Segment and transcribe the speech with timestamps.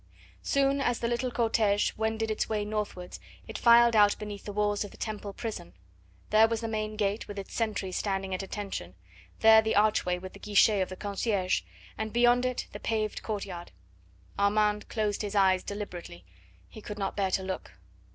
[0.41, 4.83] Soon as the little cortege wended its way northwards it filed out beneath the walls
[4.83, 5.73] of the Temple prison;
[6.31, 8.95] there was the main gate with its sentry standing at attention,
[9.41, 11.61] there the archway with the guichet of the concierge,
[11.99, 13.71] and beyond it the paved courtyard.
[14.39, 16.25] Armand closed his eyes deliberately;
[16.67, 17.73] he could not bear to look.